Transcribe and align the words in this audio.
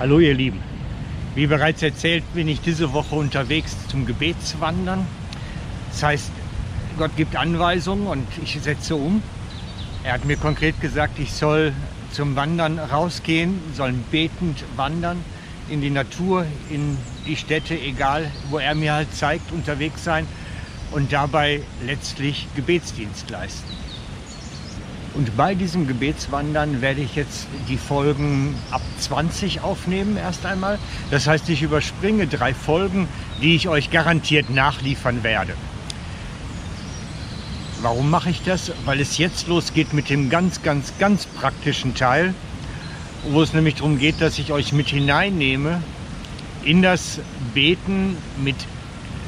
Hallo 0.00 0.20
ihr 0.20 0.32
Lieben. 0.32 0.60
Wie 1.34 1.48
bereits 1.48 1.82
erzählt, 1.82 2.22
bin 2.32 2.46
ich 2.46 2.60
diese 2.60 2.92
Woche 2.92 3.16
unterwegs 3.16 3.76
zum 3.88 4.06
Gebetswandern. 4.06 5.04
Das 5.90 6.04
heißt, 6.04 6.30
Gott 6.96 7.16
gibt 7.16 7.34
Anweisungen 7.34 8.06
und 8.06 8.24
ich 8.40 8.60
setze 8.62 8.94
um. 8.94 9.20
Er 10.04 10.12
hat 10.12 10.24
mir 10.24 10.36
konkret 10.36 10.80
gesagt, 10.80 11.18
ich 11.18 11.32
soll 11.32 11.72
zum 12.12 12.36
Wandern 12.36 12.78
rausgehen, 12.78 13.60
soll 13.74 13.92
betend 14.12 14.62
wandern 14.76 15.18
in 15.68 15.80
die 15.80 15.90
Natur, 15.90 16.46
in 16.70 16.96
die 17.26 17.36
Städte, 17.36 17.76
egal 17.76 18.30
wo 18.50 18.58
er 18.58 18.76
mir 18.76 18.92
halt 18.92 19.12
zeigt, 19.12 19.50
unterwegs 19.50 20.04
sein 20.04 20.28
und 20.92 21.12
dabei 21.12 21.62
letztlich 21.84 22.46
Gebetsdienst 22.54 23.30
leisten. 23.30 23.87
Und 25.18 25.36
bei 25.36 25.56
diesem 25.56 25.88
Gebetswandern 25.88 26.80
werde 26.80 27.00
ich 27.00 27.16
jetzt 27.16 27.48
die 27.68 27.76
Folgen 27.76 28.54
ab 28.70 28.82
20 29.00 29.62
aufnehmen 29.62 30.16
erst 30.16 30.46
einmal. 30.46 30.78
Das 31.10 31.26
heißt, 31.26 31.48
ich 31.48 31.62
überspringe 31.62 32.28
drei 32.28 32.54
Folgen, 32.54 33.08
die 33.42 33.56
ich 33.56 33.68
euch 33.68 33.90
garantiert 33.90 34.48
nachliefern 34.48 35.24
werde. 35.24 35.54
Warum 37.82 38.10
mache 38.10 38.30
ich 38.30 38.44
das? 38.44 38.70
Weil 38.84 39.00
es 39.00 39.18
jetzt 39.18 39.48
losgeht 39.48 39.92
mit 39.92 40.08
dem 40.08 40.30
ganz, 40.30 40.62
ganz, 40.62 40.92
ganz 41.00 41.26
praktischen 41.26 41.96
Teil, 41.96 42.32
wo 43.28 43.42
es 43.42 43.52
nämlich 43.52 43.74
darum 43.74 43.98
geht, 43.98 44.20
dass 44.20 44.38
ich 44.38 44.52
euch 44.52 44.72
mit 44.72 44.86
hineinnehme 44.86 45.82
in 46.62 46.80
das 46.80 47.18
Beten 47.54 48.16
mit 48.36 48.56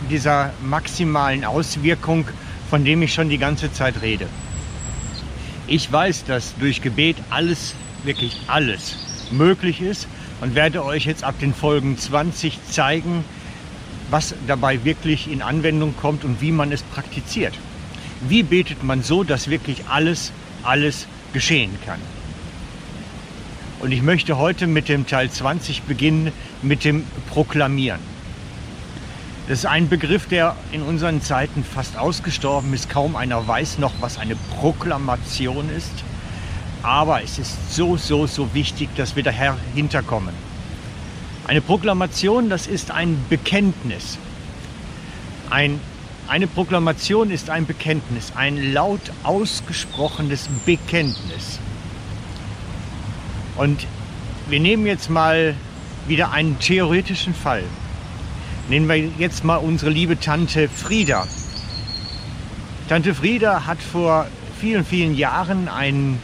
dieser 0.09 0.53
maximalen 0.63 1.45
Auswirkung, 1.45 2.29
von 2.71 2.85
dem 2.85 3.03
ich 3.03 3.13
schon 3.13 3.29
die 3.29 3.39
ganze 3.39 3.73
Zeit 3.73 4.03
rede. 4.03 4.29
Ich 5.73 5.93
weiß, 5.93 6.25
dass 6.25 6.57
durch 6.59 6.83
Gebet 6.83 7.17
alles, 7.31 7.77
wirklich 8.03 8.41
alles 8.49 8.97
möglich 9.31 9.81
ist 9.81 10.09
und 10.41 10.57
werde 10.57 10.85
euch 10.85 11.07
jetzt 11.07 11.23
ab 11.23 11.37
den 11.41 11.55
Folgen 11.55 11.97
20 11.97 12.59
zeigen, 12.69 13.25
was 14.11 14.35
dabei 14.49 14.83
wirklich 14.83 15.31
in 15.31 15.43
Anwendung 15.43 15.95
kommt 15.97 16.25
und 16.25 16.41
wie 16.41 16.51
man 16.51 16.73
es 16.73 16.83
praktiziert. 16.83 17.55
Wie 18.21 18.43
betet 18.43 18.83
man 18.83 19.05
so, 19.05 19.23
dass 19.23 19.49
wirklich 19.49 19.85
alles, 19.89 20.33
alles 20.65 21.07
geschehen 21.33 21.79
kann? 21.87 22.01
Und 23.79 23.93
ich 23.93 24.03
möchte 24.03 24.39
heute 24.39 24.67
mit 24.67 24.89
dem 24.89 25.07
Teil 25.07 25.31
20 25.31 25.83
beginnen, 25.83 26.33
mit 26.63 26.83
dem 26.83 27.05
Proklamieren. 27.29 28.01
Das 29.51 29.59
ist 29.59 29.67
ein 29.67 29.89
Begriff, 29.89 30.29
der 30.29 30.55
in 30.71 30.81
unseren 30.81 31.23
Zeiten 31.23 31.65
fast 31.65 31.97
ausgestorben 31.97 32.73
ist. 32.73 32.89
Kaum 32.89 33.17
einer 33.17 33.49
weiß 33.49 33.79
noch, 33.79 33.95
was 33.99 34.17
eine 34.17 34.37
Proklamation 34.37 35.69
ist. 35.77 35.91
Aber 36.85 37.25
es 37.25 37.37
ist 37.41 37.75
so, 37.75 37.97
so, 37.97 38.29
so 38.29 38.55
wichtig, 38.55 38.91
dass 38.95 39.17
wir 39.17 39.25
dahinter 39.25 40.05
kommen. 40.05 40.33
Eine 41.49 41.61
Proklamation, 41.63 42.49
das 42.49 42.69
ist 42.69 42.93
ein 42.93 43.17
Bekenntnis. 43.29 44.19
Ein, 45.51 45.81
eine 46.29 46.47
Proklamation 46.47 47.33
ist 47.33 47.51
ein 47.51 47.67
Bekenntnis, 47.67 48.33
ein 48.37 48.73
laut 48.73 49.01
ausgesprochenes 49.25 50.49
Bekenntnis. 50.65 51.59
Und 53.57 53.85
wir 54.49 54.61
nehmen 54.61 54.87
jetzt 54.87 55.11
mal 55.11 55.57
wieder 56.07 56.31
einen 56.31 56.57
theoretischen 56.61 57.35
Fall. 57.35 57.65
Nehmen 58.71 58.89
wir 58.89 58.99
jetzt 59.19 59.43
mal 59.43 59.57
unsere 59.57 59.91
liebe 59.91 60.21
Tante 60.21 60.69
Frieda. 60.69 61.27
Tante 62.89 63.17
Frieda 63.17 63.67
hat 63.67 63.83
vor 63.83 64.29
vielen, 64.61 64.85
vielen 64.85 65.17
Jahren 65.17 65.67
einen 65.67 66.21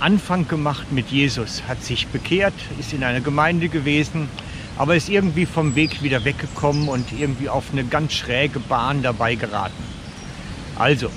Anfang 0.00 0.48
gemacht 0.48 0.92
mit 0.92 1.08
Jesus, 1.08 1.64
hat 1.68 1.84
sich 1.84 2.06
bekehrt, 2.06 2.54
ist 2.80 2.94
in 2.94 3.04
einer 3.04 3.20
Gemeinde 3.20 3.68
gewesen, 3.68 4.30
aber 4.78 4.96
ist 4.96 5.10
irgendwie 5.10 5.44
vom 5.44 5.74
Weg 5.74 6.02
wieder 6.02 6.24
weggekommen 6.24 6.88
und 6.88 7.12
irgendwie 7.12 7.50
auf 7.50 7.64
eine 7.70 7.84
ganz 7.84 8.14
schräge 8.14 8.60
Bahn 8.60 9.02
dabei 9.02 9.34
geraten. 9.34 9.84
Also, 10.76 11.10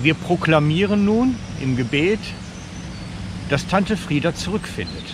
wir 0.00 0.14
proklamieren 0.14 1.04
nun 1.04 1.34
im 1.60 1.76
Gebet, 1.76 2.20
dass 3.48 3.66
Tante 3.66 3.96
Frieda 3.96 4.32
zurückfindet. 4.32 5.06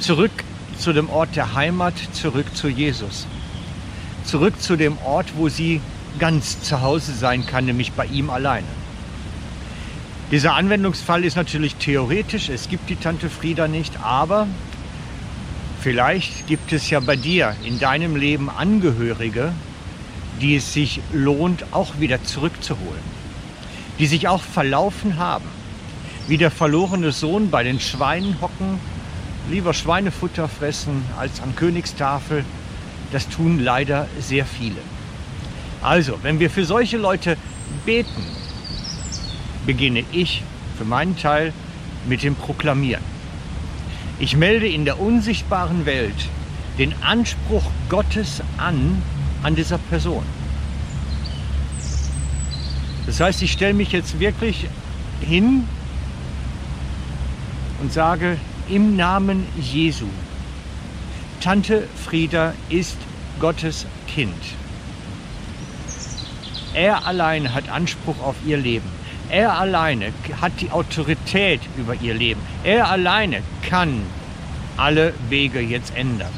Zurück 0.00 0.44
zu 0.76 0.92
dem 0.92 1.08
Ort 1.08 1.34
der 1.34 1.54
Heimat, 1.54 1.94
zurück 2.12 2.54
zu 2.54 2.68
Jesus 2.68 3.26
zurück 4.26 4.60
zu 4.60 4.76
dem 4.76 4.98
Ort, 5.04 5.32
wo 5.36 5.48
sie 5.48 5.80
ganz 6.18 6.60
zu 6.60 6.80
Hause 6.80 7.12
sein 7.14 7.46
kann, 7.46 7.66
nämlich 7.66 7.92
bei 7.92 8.06
ihm 8.06 8.30
alleine. 8.30 8.66
Dieser 10.30 10.54
Anwendungsfall 10.54 11.24
ist 11.24 11.36
natürlich 11.36 11.76
theoretisch, 11.76 12.48
es 12.48 12.68
gibt 12.68 12.90
die 12.90 12.96
Tante 12.96 13.30
Frieda 13.30 13.68
nicht, 13.68 14.00
aber 14.02 14.48
vielleicht 15.80 16.48
gibt 16.48 16.72
es 16.72 16.90
ja 16.90 16.98
bei 16.98 17.14
dir 17.14 17.54
in 17.64 17.78
deinem 17.78 18.16
Leben 18.16 18.50
Angehörige, 18.50 19.52
die 20.40 20.56
es 20.56 20.72
sich 20.72 21.00
lohnt, 21.12 21.72
auch 21.72 22.00
wieder 22.00 22.24
zurückzuholen, 22.24 23.16
die 23.98 24.06
sich 24.06 24.26
auch 24.26 24.42
verlaufen 24.42 25.16
haben, 25.16 25.46
wie 26.26 26.38
der 26.38 26.50
verlorene 26.50 27.12
Sohn 27.12 27.50
bei 27.50 27.62
den 27.62 27.78
Schweinen 27.78 28.40
hocken, 28.40 28.80
lieber 29.48 29.74
Schweinefutter 29.74 30.48
fressen 30.48 31.04
als 31.16 31.40
an 31.40 31.54
Königstafel 31.54 32.44
das 33.12 33.28
tun 33.28 33.58
leider 33.58 34.08
sehr 34.18 34.44
viele. 34.44 34.80
Also, 35.82 36.18
wenn 36.22 36.40
wir 36.40 36.50
für 36.50 36.64
solche 36.64 36.96
Leute 36.96 37.36
beten, 37.84 38.24
beginne 39.66 40.04
ich 40.12 40.42
für 40.76 40.84
meinen 40.84 41.16
Teil 41.16 41.52
mit 42.06 42.22
dem 42.22 42.34
Proklamieren. 42.34 43.02
Ich 44.18 44.36
melde 44.36 44.66
in 44.66 44.84
der 44.84 45.00
unsichtbaren 45.00 45.84
Welt 45.86 46.28
den 46.78 46.94
Anspruch 47.02 47.64
Gottes 47.88 48.42
an 48.56 49.02
an 49.42 49.54
dieser 49.54 49.78
Person. 49.78 50.24
Das 53.06 53.20
heißt, 53.20 53.42
ich 53.42 53.52
stelle 53.52 53.74
mich 53.74 53.92
jetzt 53.92 54.18
wirklich 54.18 54.66
hin 55.20 55.64
und 57.80 57.92
sage 57.92 58.38
im 58.68 58.96
Namen 58.96 59.46
Jesu 59.60 60.06
Tante 61.40 61.86
Frieda 62.04 62.54
ist 62.68 62.96
Gottes 63.38 63.86
Kind. 64.08 64.34
Er 66.74 67.06
alleine 67.06 67.54
hat 67.54 67.68
Anspruch 67.68 68.20
auf 68.22 68.36
ihr 68.44 68.56
Leben. 68.56 68.88
Er 69.28 69.58
alleine 69.58 70.12
hat 70.40 70.52
die 70.60 70.70
Autorität 70.70 71.60
über 71.76 71.94
ihr 71.94 72.14
Leben. 72.14 72.40
Er 72.64 72.90
alleine 72.90 73.42
kann 73.68 74.02
alle 74.76 75.14
Wege 75.28 75.60
jetzt 75.60 75.96
ändern. 75.96 76.32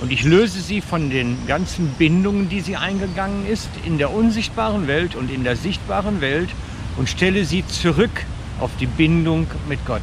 Und 0.00 0.12
ich 0.12 0.22
löse 0.22 0.60
sie 0.60 0.80
von 0.80 1.10
den 1.10 1.46
ganzen 1.46 1.88
Bindungen, 1.98 2.48
die 2.48 2.60
sie 2.60 2.76
eingegangen 2.76 3.46
ist, 3.46 3.68
in 3.84 3.98
der 3.98 4.12
unsichtbaren 4.12 4.86
Welt 4.86 5.16
und 5.16 5.30
in 5.30 5.44
der 5.44 5.56
sichtbaren 5.56 6.20
Welt 6.20 6.50
und 6.96 7.08
stelle 7.08 7.44
sie 7.44 7.66
zurück 7.66 8.24
auf 8.60 8.70
die 8.78 8.86
Bindung 8.86 9.46
mit 9.68 9.84
Gott, 9.86 10.02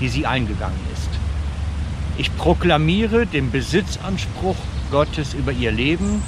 die 0.00 0.08
sie 0.08 0.26
eingegangen 0.26 0.80
ist. 0.94 1.07
Ich 2.18 2.36
proklamiere 2.36 3.26
den 3.26 3.52
Besitzanspruch 3.52 4.56
Gottes 4.90 5.34
über 5.34 5.52
ihr 5.52 5.70
Leben. 5.70 6.20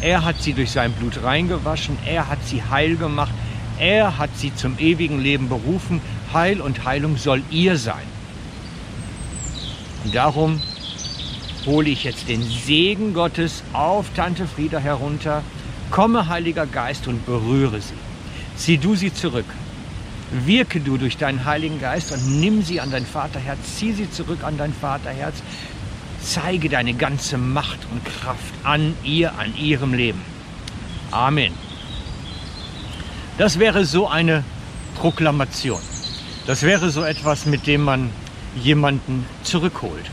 Er 0.00 0.24
hat 0.24 0.40
sie 0.40 0.54
durch 0.54 0.70
sein 0.70 0.90
Blut 0.92 1.22
reingewaschen. 1.22 1.98
Er 2.06 2.28
hat 2.28 2.38
sie 2.46 2.62
heil 2.62 2.96
gemacht. 2.96 3.34
Er 3.78 4.16
hat 4.16 4.30
sie 4.36 4.54
zum 4.54 4.78
ewigen 4.78 5.20
Leben 5.20 5.50
berufen. 5.50 6.00
Heil 6.32 6.62
und 6.62 6.86
Heilung 6.86 7.18
soll 7.18 7.42
ihr 7.50 7.76
sein. 7.76 8.06
Und 10.04 10.14
darum 10.14 10.62
hole 11.66 11.90
ich 11.90 12.04
jetzt 12.04 12.30
den 12.30 12.42
Segen 12.42 13.12
Gottes 13.12 13.62
auf 13.74 14.06
Tante 14.16 14.46
Frieda 14.46 14.78
herunter. 14.78 15.42
Komme, 15.90 16.28
Heiliger 16.28 16.66
Geist, 16.66 17.06
und 17.06 17.26
berühre 17.26 17.82
sie. 17.82 17.94
Zieh 18.56 18.78
du 18.78 18.94
sie 18.94 19.12
zurück. 19.12 19.46
Wirke 20.30 20.80
du 20.80 20.98
durch 20.98 21.16
deinen 21.16 21.44
Heiligen 21.44 21.80
Geist 21.80 22.12
und 22.12 22.40
nimm 22.40 22.62
sie 22.62 22.80
an 22.80 22.90
dein 22.90 23.06
Vaterherz, 23.06 23.58
zieh 23.76 23.92
sie 23.92 24.10
zurück 24.10 24.44
an 24.44 24.58
dein 24.58 24.72
Vaterherz. 24.72 25.36
Zeige 26.20 26.68
deine 26.68 26.94
ganze 26.94 27.38
Macht 27.38 27.78
und 27.90 28.04
Kraft 28.04 28.52
an 28.64 28.94
ihr, 29.04 29.38
an 29.38 29.56
ihrem 29.56 29.94
Leben. 29.94 30.20
Amen. 31.10 31.52
Das 33.38 33.58
wäre 33.58 33.84
so 33.84 34.08
eine 34.08 34.44
Proklamation. 34.96 35.80
Das 36.46 36.62
wäre 36.62 36.90
so 36.90 37.04
etwas, 37.04 37.46
mit 37.46 37.66
dem 37.66 37.82
man 37.82 38.10
jemanden 38.56 39.24
zurückholt. 39.44 40.10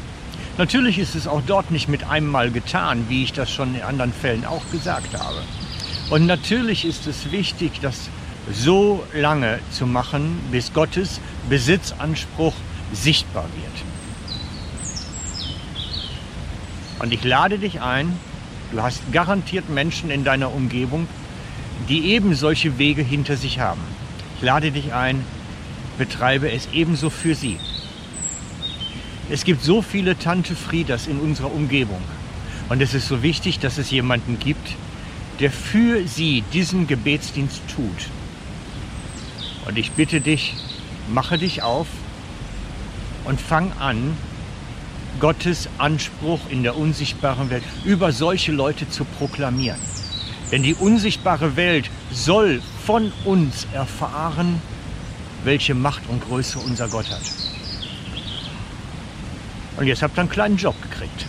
Natürlich 0.57 0.99
ist 0.99 1.15
es 1.15 1.27
auch 1.27 1.41
dort 1.45 1.71
nicht 1.71 1.89
mit 1.89 2.07
einem 2.07 2.27
Mal 2.27 2.51
getan, 2.51 3.05
wie 3.09 3.23
ich 3.23 3.33
das 3.33 3.51
schon 3.51 3.75
in 3.75 3.81
anderen 3.81 4.13
Fällen 4.13 4.45
auch 4.45 4.63
gesagt 4.71 5.17
habe. 5.17 5.41
Und 6.09 6.27
natürlich 6.27 6.85
ist 6.85 7.07
es 7.07 7.31
wichtig, 7.31 7.81
dass 7.81 8.09
so 8.51 9.03
lange 9.13 9.59
zu 9.71 9.85
machen, 9.85 10.39
bis 10.51 10.73
Gottes 10.73 11.19
Besitzanspruch 11.49 12.53
sichtbar 12.93 13.45
wird. 13.55 13.83
Und 16.99 17.13
ich 17.13 17.23
lade 17.23 17.57
dich 17.57 17.81
ein, 17.81 18.17
du 18.71 18.81
hast 18.81 19.11
garantiert 19.11 19.69
Menschen 19.69 20.09
in 20.09 20.23
deiner 20.23 20.53
Umgebung, 20.53 21.07
die 21.89 22.11
eben 22.11 22.35
solche 22.35 22.77
Wege 22.77 23.01
hinter 23.01 23.37
sich 23.37 23.59
haben. 23.59 23.81
Ich 24.37 24.43
lade 24.43 24.71
dich 24.71 24.93
ein, 24.93 25.23
betreibe 25.97 26.51
es 26.51 26.69
ebenso 26.73 27.09
für 27.09 27.35
sie. 27.35 27.59
Es 29.29 29.43
gibt 29.43 29.63
so 29.63 29.81
viele 29.81 30.17
Tante 30.17 30.55
Frieders 30.55 31.07
in 31.07 31.19
unserer 31.19 31.51
Umgebung. 31.51 32.01
Und 32.69 32.81
es 32.81 32.93
ist 32.93 33.07
so 33.07 33.23
wichtig, 33.23 33.59
dass 33.59 33.77
es 33.77 33.91
jemanden 33.91 34.39
gibt, 34.39 34.75
der 35.39 35.51
für 35.51 36.07
sie 36.07 36.43
diesen 36.53 36.87
Gebetsdienst 36.87 37.61
tut. 37.75 38.09
Und 39.65 39.77
ich 39.77 39.91
bitte 39.91 40.21
dich, 40.21 40.53
mache 41.11 41.37
dich 41.37 41.63
auf 41.63 41.87
und 43.25 43.41
fang 43.41 43.71
an, 43.79 44.15
Gottes 45.19 45.69
Anspruch 45.77 46.41
in 46.49 46.63
der 46.63 46.75
unsichtbaren 46.75 47.49
Welt 47.49 47.63
über 47.85 48.11
solche 48.11 48.51
Leute 48.51 48.89
zu 48.89 49.05
proklamieren. 49.05 49.79
Denn 50.51 50.61
die 50.61 50.73
unsichtbare 50.73 51.55
Welt 51.55 51.89
soll 52.11 52.61
von 52.85 53.11
uns 53.23 53.65
erfahren, 53.73 54.61
welche 55.43 55.73
Macht 55.73 56.01
und 56.09 56.23
Größe 56.23 56.59
unser 56.59 56.87
Gott 56.87 57.09
hat. 57.09 57.21
Und 59.77 59.87
jetzt 59.87 60.01
habt 60.01 60.17
ihr 60.17 60.21
einen 60.21 60.29
kleinen 60.29 60.57
Job 60.57 60.75
gekriegt. 60.81 61.25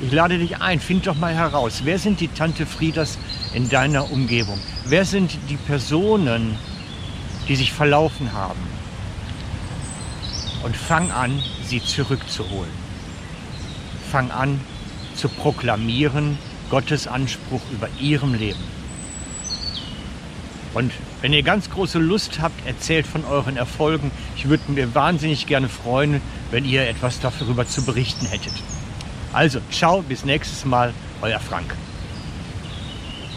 Ich 0.00 0.12
lade 0.12 0.38
dich 0.38 0.60
ein, 0.60 0.78
find 0.78 1.06
doch 1.06 1.16
mal 1.16 1.34
heraus, 1.34 1.80
wer 1.84 1.98
sind 1.98 2.20
die 2.20 2.28
Tante 2.28 2.66
Frieders 2.66 3.18
in 3.52 3.68
deiner 3.68 4.12
Umgebung? 4.12 4.58
Wer 4.86 5.04
sind 5.04 5.36
die 5.48 5.56
Personen, 5.56 6.56
die 7.48 7.56
sich 7.56 7.72
verlaufen 7.72 8.32
haben? 8.32 8.60
Und 10.62 10.76
fang 10.76 11.10
an, 11.10 11.42
sie 11.64 11.82
zurückzuholen. 11.82 12.70
Fang 14.10 14.30
an 14.30 14.60
zu 15.14 15.28
proklamieren 15.28 16.38
Gottes 16.70 17.06
Anspruch 17.06 17.62
über 17.72 17.88
ihrem 17.98 18.34
Leben. 18.34 18.78
Und 20.74 20.92
wenn 21.22 21.32
ihr 21.32 21.42
ganz 21.42 21.70
große 21.70 21.98
Lust 21.98 22.40
habt, 22.40 22.66
erzählt 22.66 23.06
von 23.06 23.24
euren 23.24 23.56
Erfolgen. 23.56 24.10
Ich 24.36 24.48
würde 24.48 24.70
mir 24.70 24.94
wahnsinnig 24.94 25.46
gerne 25.46 25.68
freuen, 25.68 26.20
wenn 26.50 26.64
ihr 26.64 26.86
etwas 26.88 27.20
darüber 27.20 27.66
zu 27.66 27.84
berichten 27.84 28.26
hättet. 28.26 28.52
Also, 29.32 29.60
ciao, 29.70 30.02
bis 30.02 30.24
nächstes 30.24 30.64
Mal, 30.64 30.92
euer 31.20 31.40
Frank. 31.40 31.74